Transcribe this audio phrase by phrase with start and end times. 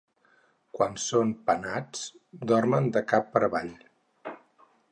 [0.77, 2.01] Quan són penats
[2.53, 3.73] dormen de cap per avall.